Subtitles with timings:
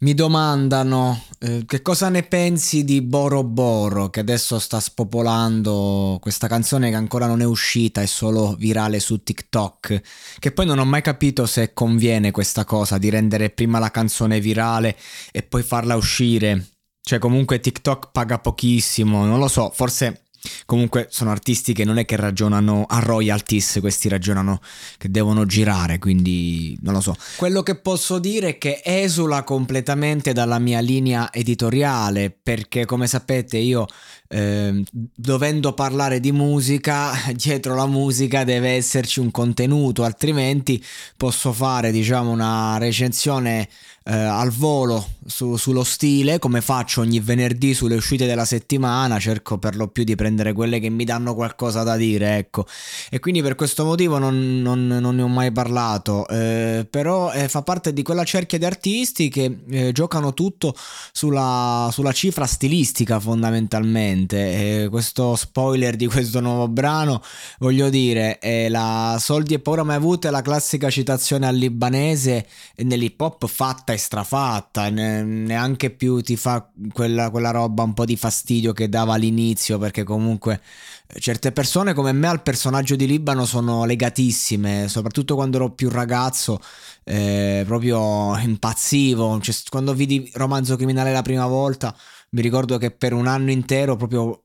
[0.00, 6.46] Mi domandano eh, che cosa ne pensi di Boro Boro che adesso sta spopolando questa
[6.46, 10.00] canzone che ancora non è uscita, è solo virale su TikTok,
[10.38, 14.38] che poi non ho mai capito se conviene questa cosa di rendere prima la canzone
[14.38, 14.96] virale
[15.32, 16.66] e poi farla uscire.
[17.02, 20.27] Cioè comunque TikTok paga pochissimo, non lo so, forse
[20.66, 24.60] Comunque sono artisti che non è che ragionano a royalties, questi ragionano
[24.96, 27.16] che devono girare, quindi non lo so.
[27.36, 33.56] Quello che posso dire è che esula completamente dalla mia linea editoriale, perché come sapete
[33.58, 33.86] io
[34.28, 40.82] eh, dovendo parlare di musica, dietro la musica deve esserci un contenuto, altrimenti
[41.16, 43.68] posso fare diciamo una recensione
[44.08, 49.58] eh, al volo su, sullo stile, come faccio ogni venerdì sulle uscite della settimana, cerco
[49.58, 52.64] per lo più di prendere quelle che mi danno qualcosa da dire, ecco.
[53.10, 57.48] E quindi per questo motivo non, non, non ne ho mai parlato, eh, però eh,
[57.48, 60.74] fa parte di quella cerchia di artisti che eh, giocano tutto
[61.12, 64.84] sulla, sulla cifra stilistica fondamentalmente.
[64.84, 67.22] E questo spoiler di questo nuovo brano,
[67.58, 72.46] voglio dire, è la soldi e paura mai avute, la classica citazione al libanese
[72.76, 78.72] nell'hip hop fatta strafatta, neanche più ti fa quella, quella roba un po' di fastidio
[78.72, 80.60] che dava all'inizio, perché comunque
[81.08, 85.90] eh, certe persone come me al personaggio di Libano sono legatissime, soprattutto quando ero più
[85.90, 86.60] ragazzo,
[87.04, 91.94] eh, proprio impazzivo, cioè, quando vidi Romanzo Criminale la prima volta,
[92.30, 94.44] mi ricordo che per un anno intero proprio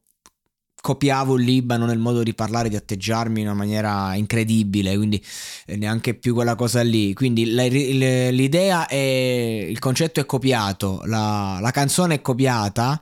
[0.83, 5.23] copiavo il Libano nel modo di parlare, di atteggiarmi in una maniera incredibile, quindi
[5.65, 7.13] eh, neanche più quella cosa lì.
[7.13, 13.01] Quindi l'idea è, il concetto è copiato, la, la canzone è copiata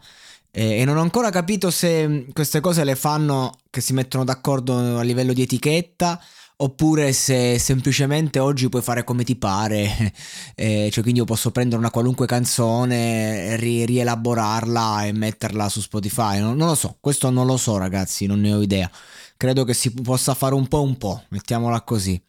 [0.52, 5.00] eh, e non ho ancora capito se queste cose le fanno, che si mettono d'accordo
[5.00, 6.22] a livello di etichetta
[6.62, 10.14] oppure se semplicemente oggi puoi fare come ti pare,
[10.56, 16.40] eh, cioè quindi io posso prendere una qualunque canzone, ri- rielaborarla e metterla su Spotify,
[16.40, 18.90] non, non, lo so, questo non lo so ragazzi, non ne ho idea,
[19.38, 22.22] credo che si possa fare un po' un po', mettiamola così.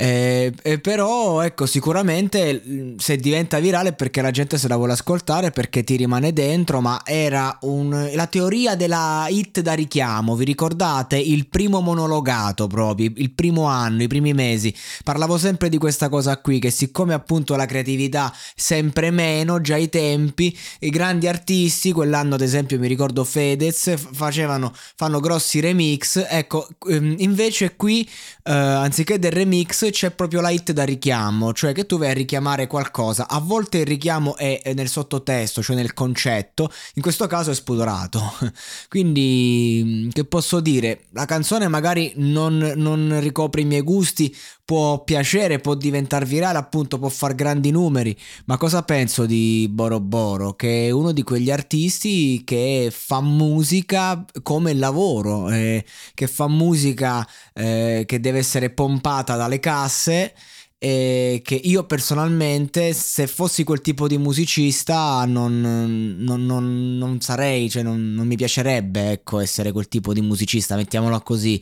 [0.00, 5.50] Eh, eh, però ecco sicuramente se diventa virale perché la gente se la vuole ascoltare
[5.50, 11.18] perché ti rimane dentro ma era un, la teoria della hit da richiamo vi ricordate?
[11.18, 14.72] Il primo monologato proprio il primo anno i primi mesi.
[15.02, 19.88] Parlavo sempre di questa cosa qui che siccome appunto la creatività sempre meno già ai
[19.88, 26.68] tempi i grandi artisti quell'anno ad esempio mi ricordo Fedez facevano fanno grossi remix ecco
[26.88, 28.08] ehm, invece qui
[28.44, 32.14] eh, anziché del remix c'è proprio la hit da richiamo, cioè che tu vai a
[32.14, 33.28] richiamare qualcosa.
[33.28, 38.20] A volte il richiamo è nel sottotesto, cioè nel concetto, in questo caso è spudorato.
[38.88, 41.04] Quindi, mm, che posso dire?
[41.10, 44.34] La canzone magari non, non ricopre i miei gusti,
[44.68, 48.14] può piacere, può diventare virale, appunto, può far grandi numeri.
[48.44, 50.56] Ma cosa penso di Boro Boro?
[50.56, 55.82] Che è uno di quegli artisti che fa musica come lavoro, eh,
[56.12, 60.34] che fa musica eh, che deve essere pompata dalle case
[60.80, 67.68] e che io personalmente se fossi quel tipo di musicista non, non, non, non sarei,
[67.68, 71.60] cioè non, mi piacerebbe ecco, essere quel tipo di musicista, mettiamola così,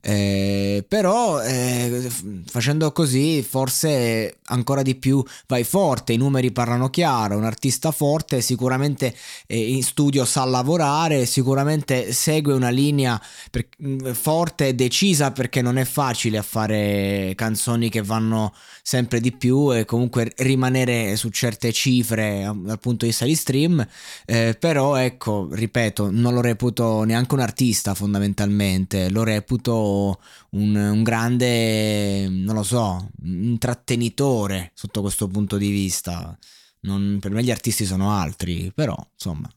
[0.00, 2.10] eh, però eh,
[2.46, 8.40] facendo così forse ancora di più vai forte, i numeri parlano chiaro, un artista forte
[8.40, 9.14] sicuramente
[9.46, 13.68] eh, in studio sa lavorare, sicuramente segue una linea per,
[14.12, 19.74] forte e decisa perché non è facile a fare canzoni che vanno sempre di più
[19.74, 23.86] e comunque rimanere su certe cifre dal punto di vista di stream,
[24.24, 30.20] eh, però ecco, ripeto, non lo reputo neanche un artista fondamentalmente, lo reputo
[30.50, 36.38] un, un grande, non lo so, intrattenitore sotto questo punto di vista.
[36.80, 39.50] Non, per me gli artisti sono altri, però insomma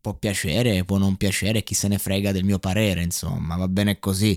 [0.00, 3.98] può piacere, può non piacere, chi se ne frega del mio parere, insomma, va bene
[3.98, 4.36] così.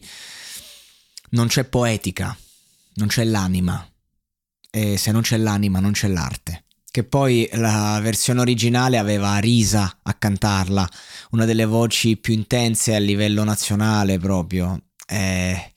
[1.32, 2.38] Non c'è poetica,
[2.96, 3.86] non c'è l'anima,
[4.76, 6.66] e se non c'è l'anima non c'è l'arte.
[6.92, 10.86] Che poi la versione originale aveva Risa a cantarla,
[11.32, 14.78] una delle voci più intense a livello nazionale proprio.
[15.08, 15.72] Eh,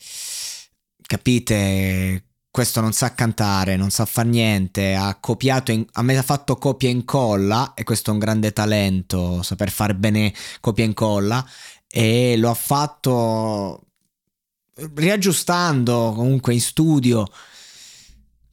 [1.01, 2.25] capite?
[2.51, 6.57] Questo non sa cantare, non sa far niente, ha copiato, in, a me ha fatto
[6.57, 11.49] copia e incolla e questo è un grande talento, saper fare bene copia e incolla
[11.87, 13.85] e lo ha fatto
[14.95, 17.29] riaggiustando comunque in studio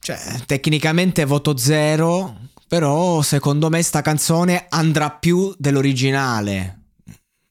[0.06, 6.82] cioè, tecnicamente voto zero, però secondo me sta canzone andrà più dell'originale.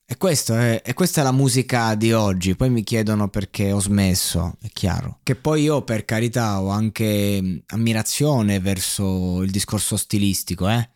[0.05, 2.55] E, è, e, questa è la musica di oggi.
[2.55, 5.19] Poi mi chiedono perché ho smesso, è chiaro.
[5.23, 10.89] Che poi io, per carità, ho anche ammirazione verso il discorso stilistico, eh.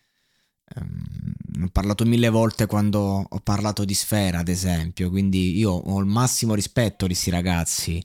[0.76, 5.98] Um, ho parlato mille volte quando ho parlato di Sfera, ad esempio, quindi io ho
[5.98, 8.02] il massimo rispetto di questi ragazzi.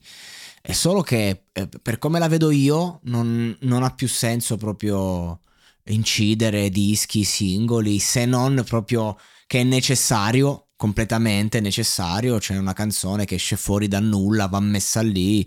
[0.67, 5.41] È solo che eh, per come la vedo io non, non ha più senso proprio
[5.89, 9.15] incidere dischi, singoli, se non proprio
[9.45, 15.01] che è necessario completamente necessario, c'è una canzone che esce fuori da nulla, va messa
[15.01, 15.45] lì,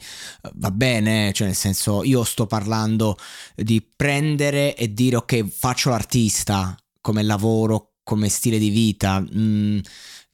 [0.55, 3.17] va bene, cioè nel senso io sto parlando
[3.57, 9.79] di prendere e dire ok faccio l'artista come lavoro, come stile di vita, mm,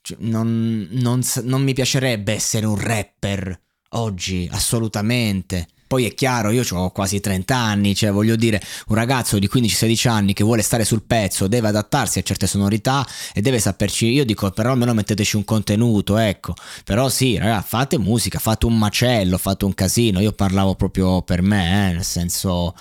[0.03, 3.63] cioè, non, non, non mi piacerebbe essere un rapper
[3.95, 5.67] oggi, assolutamente.
[5.87, 10.09] Poi è chiaro, io ho quasi 30 anni, cioè voglio dire, un ragazzo di 15-16
[10.09, 14.25] anni che vuole stare sul pezzo deve adattarsi a certe sonorità e deve saperci, io
[14.25, 16.55] dico però almeno metteteci un contenuto, ecco.
[16.85, 21.43] Però sì, ragazzi, fate musica, fate un macello, fate un casino, io parlavo proprio per
[21.43, 22.75] me, eh, nel senso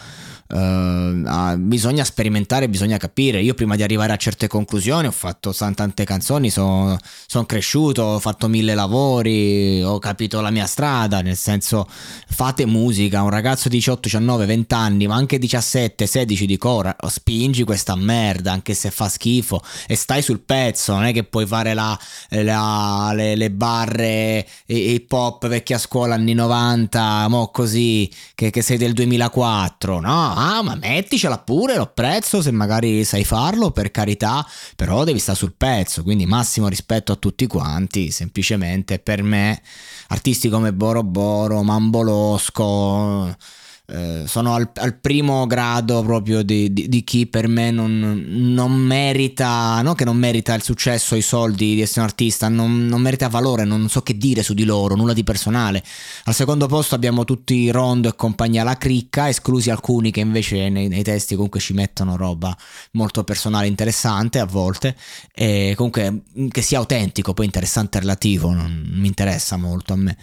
[0.53, 3.41] Uh, bisogna sperimentare, bisogna capire.
[3.41, 6.95] Io prima di arrivare a certe conclusioni ho fatto tante canzoni, sono
[7.25, 13.23] son cresciuto, ho fatto mille lavori, ho capito la mia strada, nel senso fate musica,
[13.23, 17.95] un ragazzo di 18, 19, 20 anni, ma anche 17, 16 di cora, spingi questa
[17.95, 21.97] merda anche se fa schifo e stai sul pezzo, non è che puoi fare la,
[22.29, 28.77] la, le, le, barre hip hop vecchia scuola anni 90, mo così, che, che sei
[28.77, 30.41] del 2004, no?
[30.45, 34.45] Ah ma metticela pure, lo apprezzo se magari sai farlo, per carità,
[34.75, 39.61] però devi stare sul pezzo, quindi massimo rispetto a tutti quanti, semplicemente per me
[40.09, 43.35] artisti come Boro Boro, Mambolosco
[43.85, 48.71] eh, sono al, al, primo grado proprio di, di, di chi per me non, non,
[48.71, 53.01] merita, non che non merita il successo, i soldi di essere un artista, non, non,
[53.01, 55.83] merita valore, non so che dire su di loro, nulla di personale.
[56.23, 60.87] Al secondo posto abbiamo tutti Rondo e compagnia La Cricca, esclusi alcuni che invece nei,
[60.87, 62.55] nei testi comunque ci mettono roba
[62.91, 64.95] molto personale, interessante a volte,
[65.33, 70.17] e comunque che sia autentico, poi interessante relativo, non mi interessa molto a me.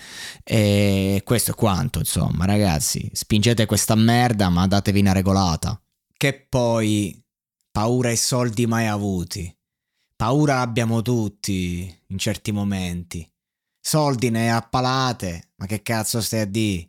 [0.45, 5.81] E questo è quanto, insomma, ragazzi, spingete spingete questa merda, ma datevi una regolata.
[6.17, 7.21] Che poi
[7.71, 9.53] paura e soldi mai avuti.
[10.15, 13.27] Paura abbiamo tutti in certi momenti.
[13.81, 16.89] Soldi ne appalate, ma che cazzo stai a di?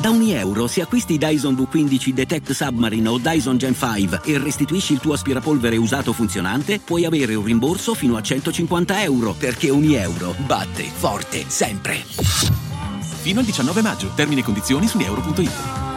[0.00, 4.94] Da ogni euro, se acquisti Dyson V15 Detect Submarine o Dyson Gen 5 e restituisci
[4.94, 9.94] il tuo aspirapolvere usato funzionante, puoi avere un rimborso fino a 150 euro, perché ogni
[9.94, 12.71] euro batte forte sempre.
[13.22, 14.10] Fino al 19 maggio.
[14.16, 15.91] Termini e condizioni su euro.it.